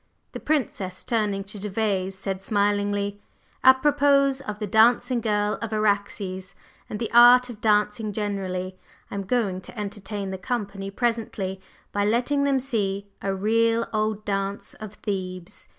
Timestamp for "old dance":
13.93-14.73